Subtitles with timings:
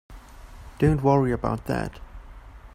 [0.79, 1.99] Don't worry about that.